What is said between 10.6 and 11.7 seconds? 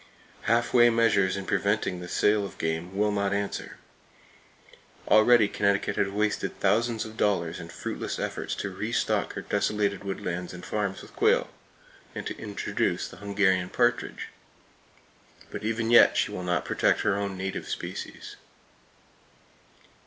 farms with quail,